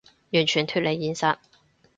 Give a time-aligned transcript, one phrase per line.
[0.31, 1.37] 完全脫離現實